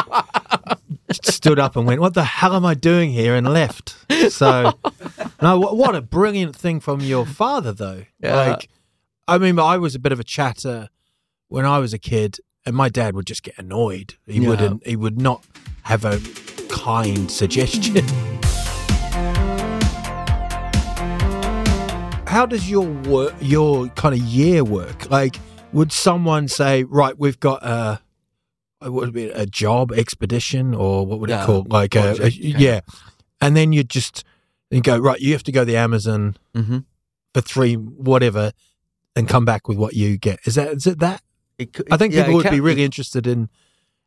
[1.11, 3.97] stood up and went, "What the hell am I doing here?" and left.
[4.31, 4.73] So,
[5.43, 8.05] no, what, what a brilliant thing from your father, though.
[8.21, 8.37] Yeah.
[8.37, 8.69] Like,
[9.27, 10.89] I mean, I was a bit of a chatter
[11.49, 14.15] when I was a kid, and my dad would just get annoyed.
[14.27, 14.49] He Yeah.
[14.49, 14.87] wouldn't.
[14.87, 15.45] He would not
[15.83, 16.21] have a
[16.69, 18.07] kind suggestion.
[22.35, 25.09] How does your work, your kind of year work?
[25.09, 25.37] Like,
[25.73, 28.01] would someone say, "Right, we've got a,
[28.81, 32.03] what would it be a job expedition, or what would it call like a, a
[32.17, 32.61] project, kind of.
[32.61, 32.81] yeah?"
[33.41, 34.25] And then you just
[34.69, 35.21] you go right.
[35.21, 36.79] You have to go to the Amazon hmm
[37.33, 38.51] for three whatever,
[39.15, 40.41] and come back with what you get.
[40.45, 41.23] Is that is it that?
[41.57, 43.49] It, could- I think yeah, people it would be really interested in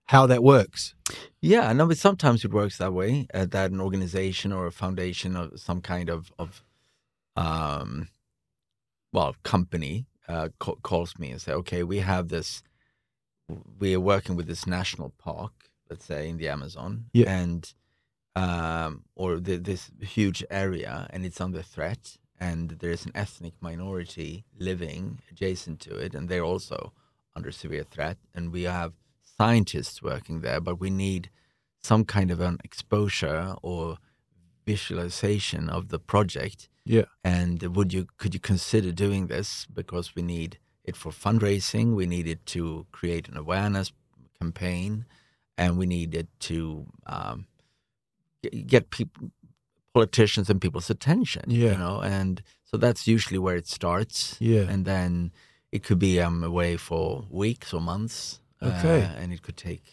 [0.07, 0.95] how that works.
[1.39, 3.27] Yeah, no, but sometimes it works that way.
[3.33, 6.61] Uh, that an organization or a foundation or some kind of of
[7.37, 8.09] um,
[9.17, 12.61] well, company uh, ca- calls me and say, "Okay, we have this.
[13.79, 15.53] We are working with this national park,
[15.89, 17.29] let's say in the Amazon, Yeah.
[17.41, 17.61] and
[18.35, 19.83] um, or the, this
[20.17, 26.13] huge area, and it's under threat, and there's an ethnic minority living adjacent to it,
[26.15, 26.93] and they're also
[27.35, 28.93] under severe threat, and we have
[29.37, 31.29] scientists working there, but we need
[31.81, 33.97] some kind of an exposure or
[34.65, 36.69] visualization of the project.
[36.89, 37.05] Yeah.
[37.23, 42.05] And would you could you consider doing this because we need it for fundraising, we
[42.05, 43.91] need it to create an awareness
[44.39, 45.05] campaign,
[45.57, 47.45] and we need it to um,
[48.65, 49.31] get people
[49.93, 51.43] politicians and people's attention.
[51.47, 51.71] Yeah.
[51.71, 54.69] You know, and so that's usually where it starts Yeah.
[54.71, 55.31] and then
[55.71, 58.39] it could be um, away for weeks or months.
[58.61, 59.03] Okay.
[59.03, 59.83] uh, and it could take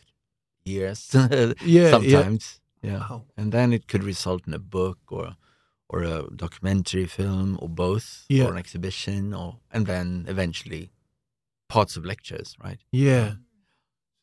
[0.65, 1.11] years.
[1.15, 1.91] Yeah, yeah.
[1.91, 2.61] sometimes.
[2.83, 2.99] Yeah.
[2.99, 3.25] Wow.
[3.37, 5.37] And then it could result in a book or
[5.89, 8.45] or a documentary film or both Yeah.
[8.45, 10.91] or an exhibition or and then eventually
[11.69, 12.79] parts of lectures, right?
[12.93, 13.35] Yeah.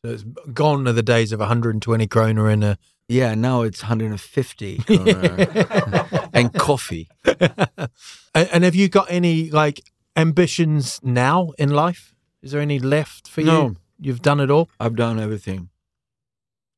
[0.04, 2.78] So it's gone are the days of 120 kroner in a.
[3.08, 7.08] Yeah, now it's 150 kroner and coffee.
[7.24, 7.88] and,
[8.34, 9.82] and have you got any like
[10.16, 12.14] ambitions now in life?
[12.42, 13.46] Is there any left for you?
[13.46, 13.74] No.
[14.00, 14.68] You've done it all.
[14.80, 15.68] I've done everything.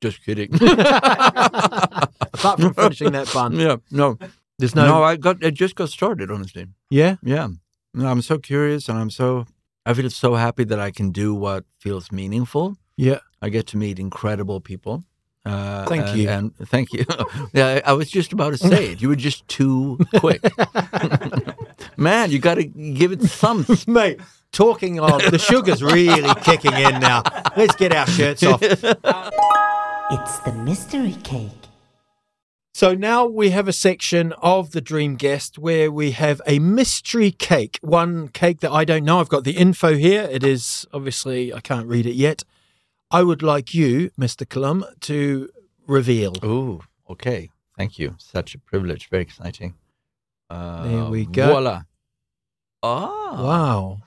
[0.03, 0.53] Just kidding.
[0.61, 4.19] Apart from finishing that bun, yeah, no,
[4.59, 5.03] there's no, no.
[5.03, 6.31] I got I just got started.
[6.31, 7.17] Honestly, yeah.
[7.23, 7.49] yeah.
[7.93, 9.47] No, I'm so curious, and I'm so
[9.87, 12.77] I feel so happy that I can do what feels meaningful.
[12.97, 13.19] Yeah.
[13.43, 15.05] I get to meet incredible people.
[15.45, 16.29] Uh, Thank and- you.
[16.31, 17.05] and thank you.
[17.53, 19.03] yeah, I was just about to say it.
[19.03, 20.41] You were just too quick,
[21.99, 22.31] man.
[22.31, 23.67] You got to give it some.
[23.87, 24.21] Mate,
[24.53, 27.23] talking of the sugar's really kicking in now.
[27.59, 28.63] Let's get our shirts off.
[28.63, 31.51] It's the mystery cake.
[32.77, 37.31] So now we have a section of the Dream Guest where we have a mystery
[37.31, 37.79] cake.
[37.83, 39.21] One cake that I don't know.
[39.21, 40.23] I've got the info here.
[40.25, 42.43] It is obviously, I can't read it yet.
[43.13, 44.45] I would like you, Mr.
[44.45, 45.49] Klum, to
[45.87, 46.35] reveal.
[46.43, 47.51] Oh, okay.
[47.79, 48.17] Thank you.
[48.19, 49.09] Such a privilege.
[49.09, 49.75] Very exciting.
[50.51, 51.47] Uh, There we go.
[51.47, 51.83] Voila.
[52.83, 53.41] Ah.
[53.41, 53.99] Wow.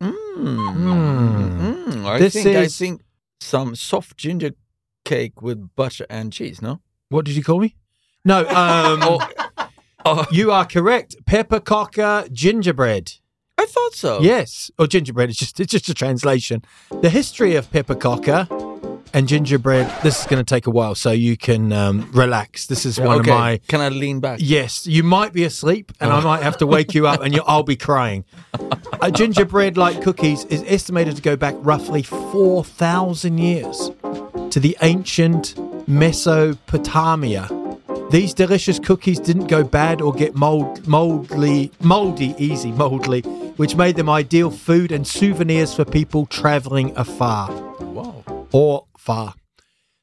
[0.00, 0.14] Mm.
[0.14, 1.86] Mm.
[1.86, 2.06] Mm.
[2.06, 3.02] I This think I think
[3.40, 4.52] some soft ginger
[5.04, 6.62] cake with butter and cheese.
[6.62, 6.80] No.
[7.14, 7.76] What did you call me?
[8.24, 9.00] No, um,
[10.06, 11.14] Oh, oh, you are correct.
[11.26, 13.12] Peppercocker gingerbread.
[13.56, 14.20] I thought so.
[14.20, 15.30] Yes, or gingerbread.
[15.30, 16.64] It's just it's just a translation.
[17.00, 18.48] The history of peppercocker
[19.14, 19.90] and gingerbread.
[20.02, 22.66] This is going to take a while, so you can um, relax.
[22.66, 23.30] This is one okay.
[23.30, 23.60] of my.
[23.68, 24.40] Can I lean back?
[24.42, 27.42] Yes, you might be asleep, and I might have to wake you up, and you,
[27.46, 28.24] I'll be crying.
[29.00, 33.92] A gingerbread like cookies is estimated to go back roughly four thousand years
[34.50, 35.54] to the ancient
[35.86, 37.48] Mesopotamia.
[38.10, 43.22] These delicious cookies didn't go bad or get mold, moldly, moldy, easy, moldly,
[43.56, 48.24] which made them ideal food and souvenirs for people traveling afar Wow.
[48.52, 49.34] or far.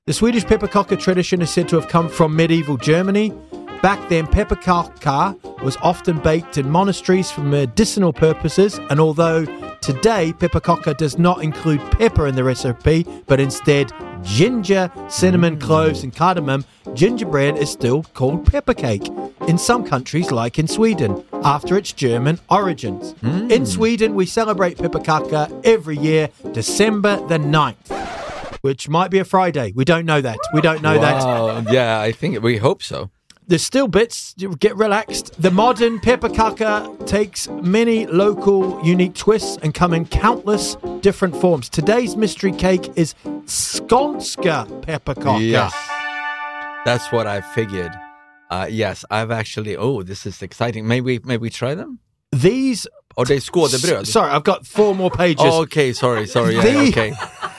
[0.08, 3.34] The Swedish pepperkaka tradition is said to have come from medieval Germany.
[3.82, 9.46] Back then, pepperkaka was often baked in monasteries for medicinal purposes, and although
[9.82, 13.92] today pepperkaka does not include pepper in the recipe, but instead
[14.24, 19.08] ginger, cinnamon, cloves, and cardamom, gingerbread is still called pepper cake
[19.48, 23.16] in some countries, like in Sweden, after its German origins.
[23.24, 23.66] In hmm.
[23.66, 28.02] Sweden, we celebrate pepperkaka every year, December the 9th
[28.62, 29.74] which might be a Friday.
[29.76, 30.38] We don't know that.
[30.54, 31.74] We don't know that.
[31.74, 33.10] Yeah, I think we hope so.
[33.48, 34.34] There's still bits.
[34.60, 35.42] Get relaxed.
[35.42, 41.68] The modern pepperkaka takes many local, unique twists and come in countless different forms.
[41.70, 43.14] Today's mystery cake is
[43.46, 45.40] Skånska pepperkaka.
[45.50, 45.74] Yes.
[46.86, 47.92] That's what I figured.
[48.50, 49.76] Uh, yes, I've actually.
[49.76, 50.88] Oh, this is exciting.
[50.88, 52.00] Maybe maybe we try them.
[52.32, 52.88] These.
[53.18, 54.06] Oh, they skådebröd.
[54.08, 55.46] Sorry, I've got four more pages.
[55.46, 55.92] Oh, okay.
[55.94, 56.26] Sorry.
[56.28, 56.56] Sorry.
[56.56, 57.14] Yeah, The- okay.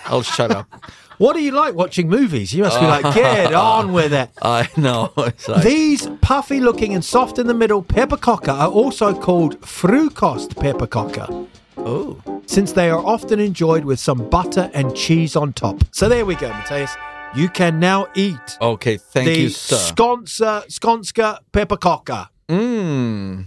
[0.06, 0.66] I'll shut up.
[1.22, 2.52] What do you like watching movies?
[2.52, 4.30] You must be like, get on with it.
[4.42, 5.12] I know.
[5.18, 10.56] It's like, These puffy looking and soft in the middle pepperkaka are also called frukost
[10.56, 11.46] pepperkaka.
[11.76, 15.84] oh, since they are often enjoyed with some butter and cheese on top.
[15.92, 16.90] So there we go, Mattias.
[17.36, 18.96] You can now eat okay.
[18.96, 19.76] Thank the you, sir.
[19.76, 22.30] Skånska, Skånska pepperkaka.
[22.48, 23.44] Mm.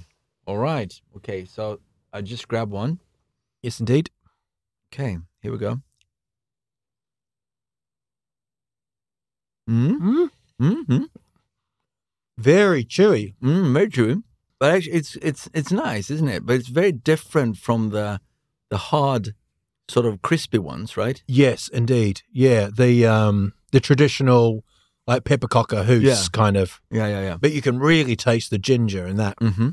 [0.48, 0.94] All right.
[1.18, 1.44] Okay.
[1.44, 1.82] So
[2.14, 3.00] I just grab one.
[3.62, 4.12] Yes, indeed.
[4.94, 5.18] Okay.
[5.42, 5.82] Here we go.
[9.70, 9.98] Mm.
[10.00, 10.30] Mm,
[10.62, 11.04] Mm-hmm.
[12.38, 13.36] very chewy.
[13.44, 14.24] Mm, very true.
[14.60, 16.46] But actually, it's it's it's nice, isn't it?
[16.46, 18.20] But it's very different from the
[18.70, 19.34] the hard,
[19.90, 21.22] sort of crispy ones, right?
[21.28, 22.22] Yes, indeed.
[22.32, 24.64] Yeah, the um the traditional
[25.08, 26.24] like pepperkaka hoots Yeah.
[26.32, 27.38] kind of, Yeah, yeah, yeah.
[27.40, 29.38] but you can really taste the ginger in that.
[29.38, 29.70] Mm-hmm.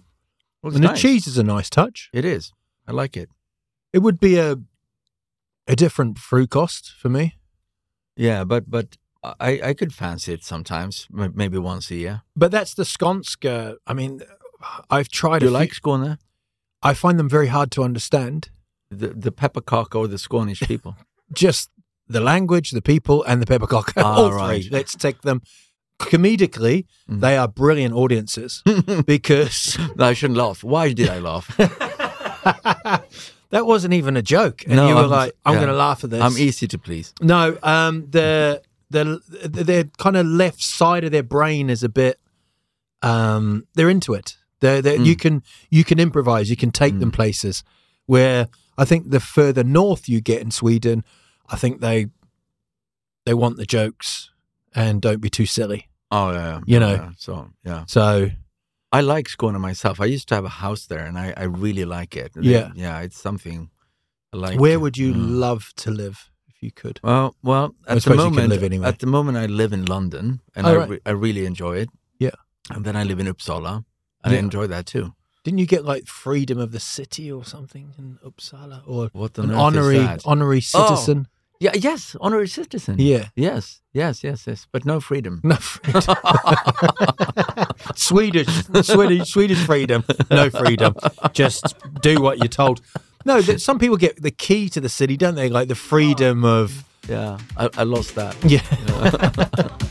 [0.63, 1.01] Well, it's and the nice.
[1.01, 2.11] cheese is a nice touch.
[2.13, 2.53] It is.
[2.87, 3.31] I like it.
[3.93, 4.57] It would be a
[5.69, 7.37] a different frukost for me.
[8.17, 12.23] Yeah, but but I I could fancy it sometimes, maybe once a year.
[12.37, 13.77] But that's the Skånska.
[13.87, 14.21] I mean,
[14.91, 15.41] I've tried.
[15.41, 16.19] Do you few- like Skåne?
[16.83, 18.51] I find them very hard to understand.
[18.91, 20.95] The the peppercock or the Scottish people?
[21.33, 21.71] just
[22.09, 23.93] the language, the people, and the peppercock.
[23.97, 24.63] Ah, All right.
[24.63, 24.71] three.
[24.71, 25.41] Let's take them.
[25.99, 27.21] Comedically, Mm.
[27.21, 28.63] they are brilliant audiences
[29.07, 30.65] because No, I shouldn't laugh.
[30.65, 31.47] Why did I laugh?
[33.51, 35.61] that wasn't even a joke, and No, you were I'm- like, "I'm yeah.
[35.61, 37.15] going to laugh at this." I'm easy to please.
[37.21, 42.19] no, um, the the their kind of left side of their brain is a bit.
[43.03, 44.37] Um, they're into it.
[44.61, 45.07] They're, they're, Mm.
[45.07, 46.49] You can you can improvise.
[46.51, 47.65] You can take them places.
[48.07, 51.05] Where I think the further north you get in Sweden,
[51.49, 52.07] I think they
[53.27, 54.31] they want the jokes
[54.75, 55.89] and don't be too silly.
[56.11, 56.57] Oh yeah, yeah.
[56.59, 56.95] You Yeah, know.
[56.95, 57.11] yeah.
[57.19, 57.85] So yeah.
[57.87, 58.31] So
[58.93, 60.01] I like Skåne myself.
[60.01, 62.33] I used to have a house there, and I, I really like it.
[62.41, 62.71] Yeah.
[62.75, 63.71] yeah, it's something
[64.33, 64.61] I like.
[64.61, 65.41] Where would you Mm.
[65.41, 66.31] love to live
[66.63, 67.01] you could?
[67.03, 68.89] Well, well, at the suppose you can moment, anywhere.
[68.89, 70.89] at the moment, I live in London, and Oh, I, right.
[70.89, 71.89] re- I really enjoy it.
[72.19, 72.31] Yeah.
[72.71, 73.85] and then I live in Uppsala,
[74.25, 74.39] and Yeah.
[74.39, 75.15] I enjoy that too.
[75.45, 79.51] Didn't you get like freedom of the city or something in Uppsala or What an
[79.51, 80.87] honorary honorary oh!
[80.87, 81.27] citizen?
[81.59, 82.97] Yeah, yes, honorary citizen.
[82.99, 83.29] Yeah.
[83.37, 85.41] Yes, yes, yes, yes, but no freedom.
[85.45, 86.03] No freedom.
[87.97, 88.49] Swedish,
[88.83, 90.05] Swedish, Swedish freedom.
[90.31, 90.95] No freedom.
[91.33, 92.81] Just do what you're told.
[93.25, 95.49] No, that some people get the key to the city, don't they?
[95.49, 98.37] Like the freedom of Yeah, I, I lost that.
[98.45, 98.63] yeah.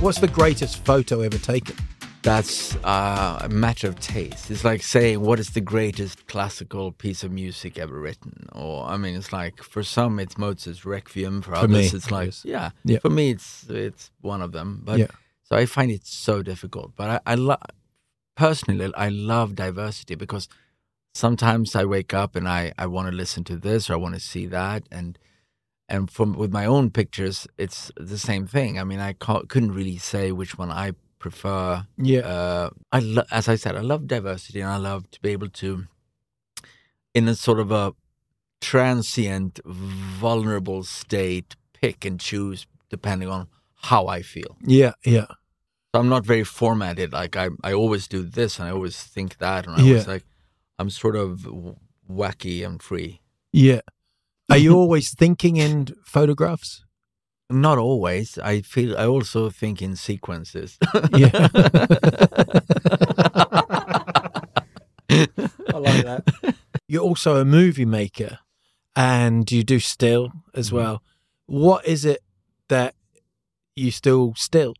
[0.00, 1.76] What's the greatest photo ever taken?
[2.22, 4.50] That's uh, a matter of taste.
[4.50, 8.96] It's like saying what is the greatest classical piece of music ever written, or I
[8.96, 12.70] mean, it's like for some it's Mozart's Requiem, for, For others me, it's like yeah,
[12.84, 12.98] Yeah.
[12.98, 14.82] For me, it's it's one of them.
[14.84, 15.06] But Yeah.
[15.44, 16.92] so I find it so difficult.
[16.96, 17.60] But I, I love
[18.36, 20.48] personally, I love diversity because
[21.14, 24.14] sometimes I wake up and I I want to listen to this or I want
[24.14, 25.18] to see that and.
[25.88, 28.78] And from with my own pictures, it's the same thing.
[28.78, 32.20] I mean, I couldn't really say which one I prefer Yeah.
[32.20, 35.50] uh, I lo- as I said, I love diversity, and I love to be able
[35.50, 35.84] to,
[37.12, 37.92] in a sort of a
[38.62, 43.48] transient, vulnerable state, pick and choose depending on
[43.82, 44.56] how I feel.
[44.64, 44.92] yeah.
[45.04, 45.26] Yeah.
[45.94, 47.12] So I'm not very formatted.
[47.12, 49.88] Like I, I always do this, and I always think that, and I Yeah.
[49.90, 50.24] always like,
[50.78, 51.46] I'm sort of
[52.10, 53.20] wacky and free.
[53.52, 53.80] Yeah.
[54.50, 56.84] Are you always thinking in photographs?
[57.50, 58.38] Not always.
[58.38, 58.96] I feel.
[58.96, 60.78] I also think in sequences.
[61.14, 61.48] Yeah.
[65.10, 66.54] I like that.
[66.88, 68.38] You're also a movie maker
[68.96, 70.76] and you do still as Mm-hmm.
[70.76, 71.02] well.
[71.46, 72.22] What is it
[72.68, 72.94] that
[73.76, 74.74] you still still?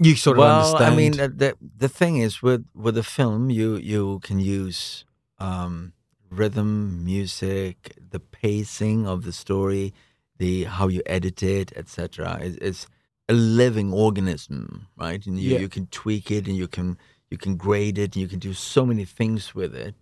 [0.00, 0.94] You sort of well, understand.
[0.94, 5.04] I mean, the, the the thing is with with a film, you you can use
[5.40, 5.92] um,
[6.30, 9.92] rhythm, music, the pacing of the story,
[10.38, 12.38] the how you edit it, etc.
[12.40, 12.86] It's, it's
[13.28, 15.24] a living organism, right?
[15.26, 15.58] And you, Yeah.
[15.60, 16.96] you can tweak it, and you can
[17.30, 19.96] you can grade it, and you can do so many things with it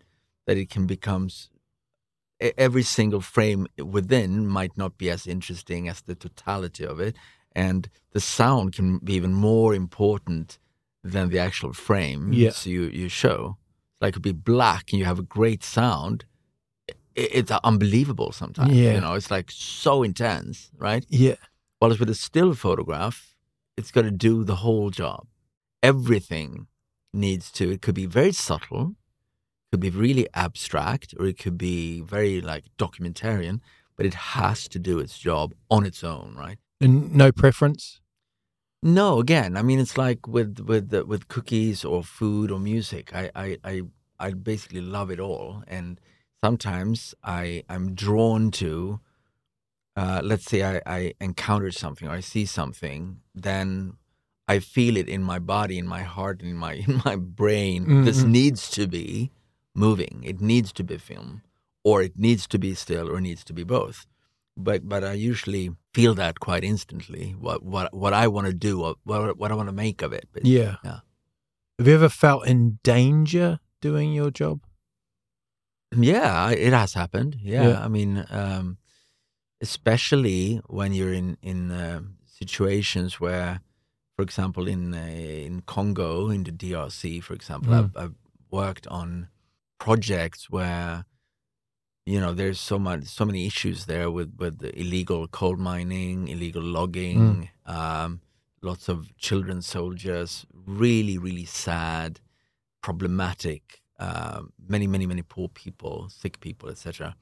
[0.46, 1.30] that it can become.
[2.58, 7.16] Every single frame within might not be as interesting as the totality of it,
[7.64, 10.58] and the sound can be even more important
[11.02, 12.50] than the actual frame Yeah.
[12.50, 13.56] so you, you show.
[14.00, 16.24] Like it could be black and you have a great sound.
[17.14, 18.72] It's unbelievable sometimes.
[18.74, 18.94] Yeah.
[18.94, 21.04] You know, it's like so intense, right?
[21.08, 21.36] yeah.
[21.78, 23.34] Whereas with a still photograph,
[23.78, 25.26] it's got to do the whole job.
[25.82, 26.66] Everything
[27.12, 28.94] needs to, it could be very subtle,
[29.70, 33.60] could be really abstract, or it could be very like documentarian,
[33.96, 36.58] but it has to do its job on its own, right?
[36.80, 38.00] And no preference?
[38.82, 43.14] No, again, I mean, it's like with with the, with cookies or food or music.
[43.14, 43.82] I, I I
[44.20, 46.00] I basically love it all, and
[46.42, 49.00] sometimes I I'm drawn to.
[49.96, 53.94] Uh, let's say I, I encounter something or I see something, then
[54.46, 58.04] I feel it in my body, in my heart, in my in my brain.
[58.04, 58.28] This Mhm.
[58.28, 59.30] needs to be
[59.74, 60.22] moving.
[60.22, 61.40] It needs to be film,
[61.82, 64.06] or it needs to be still, or it needs to be both
[64.58, 67.34] but but I usually feel that quite instantly.
[67.46, 68.96] What what what I want to do, what
[69.40, 70.26] what, I want to make of it.
[70.32, 70.58] basically.
[70.58, 70.76] Yeah.
[70.84, 71.00] yeah.
[71.78, 74.60] Have you ever felt in danger doing your job?
[75.96, 77.36] Yeah, it has happened.
[77.40, 77.84] Yeah, Yeah.
[77.84, 78.78] I mean, um,
[79.60, 83.60] especially when you're in in uh, situations where,
[84.16, 84.98] for example, in uh,
[85.48, 87.78] in Congo, in the DRC, for example, Mm.
[87.78, 88.14] I've, I've
[88.50, 89.28] worked on
[89.78, 91.04] projects where,
[92.06, 96.28] you know, there's so much, so many issues there with with the illegal coal mining,
[96.28, 98.20] illegal logging, um,
[98.62, 102.20] lots of children soldiers, really, really sad,
[102.82, 107.16] problematic, um, many, many, many poor people, sick people, etc.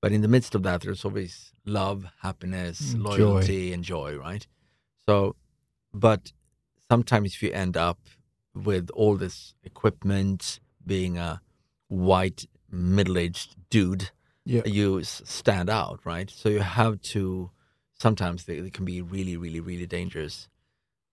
[0.00, 3.16] But in the midst of that, there's always love, happiness, Mm, joy.
[3.18, 4.46] loyalty, and joy, right?
[5.06, 5.36] So,
[5.92, 6.32] but
[6.90, 7.98] sometimes if you end up
[8.54, 11.40] with all this equipment, being a
[11.88, 14.10] white middle-aged dude,
[14.44, 14.62] Yeah.
[14.66, 16.30] you stand out, right?
[16.30, 17.50] So you have to.
[18.00, 20.48] Sometimes they, they can be really, really, really dangerous.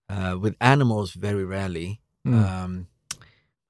[0.07, 1.99] Uh, with animals, very rarely.
[2.25, 2.34] Mm.
[2.49, 2.88] Um,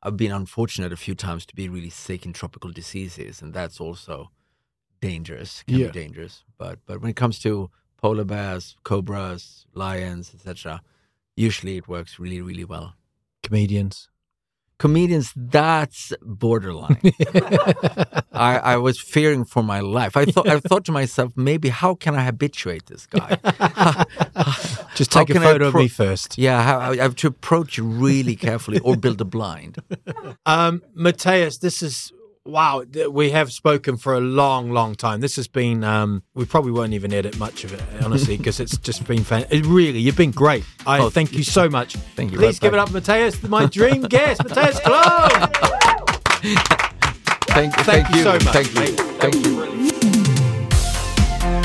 [0.03, 3.79] I've been unfortunate a few times to be really sick in tropical diseases, and that's
[3.79, 4.31] also
[5.01, 5.63] dangerous.
[5.63, 5.87] Can Yeah.
[5.87, 6.43] be dangerous.
[6.57, 10.81] But but when it comes to polar bears, cobras, lions, etc.,
[11.37, 12.95] usually it works really, really well.
[13.43, 14.09] Comedians.
[14.77, 16.99] Comedians, that's borderline.
[18.33, 20.17] I, I was fearing for my life.
[20.17, 23.37] I thought I thought to myself, maybe how can I habituate this guy?
[24.95, 26.37] Just take a photo of me first.
[26.37, 29.77] Yeah, how, I have to approach you really carefully or build a blind.
[30.47, 32.13] Um, Mattias, this is
[32.45, 32.83] wow.
[33.09, 35.19] We have spoken for a long, long time.
[35.21, 35.83] This has been.
[35.83, 39.45] Um, we probably won't even edit much of it, honestly, because it's just been fan.
[39.49, 40.63] It really, you've been great.
[40.85, 41.95] I Oh, thank you so much.
[42.15, 42.37] Thank you.
[42.37, 45.49] Please Right give it up, Mattias, my dream guest, Mattias Klum.
[47.47, 48.79] Thank, Thank you so much, Thank you.
[48.81, 48.99] mate.
[49.19, 49.65] Thank you.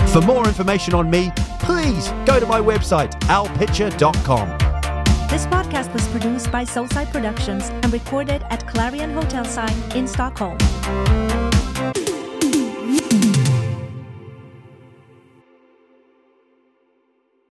[0.08, 4.69] For more information on me, please go to my website, alpitcher.com.
[5.30, 10.58] This podcast was produced by Soulside Productions and recorded at Clarion Hotel Sign in Stockholm.